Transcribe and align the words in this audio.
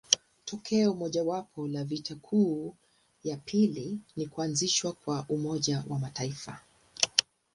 Tokeo 0.45 0.93
mojawapo 0.93 1.67
la 1.67 1.83
vita 1.83 2.15
kuu 2.15 2.75
ya 3.23 3.37
pili 3.37 3.99
ni 4.15 4.27
kuanzishwa 4.27 4.93
kwa 4.93 5.25
Umoja 5.29 5.83
wa 5.89 5.99
Mataifa. 5.99 6.59